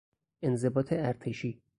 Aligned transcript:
انضباط 0.43 0.93
ارتشی 0.93 1.61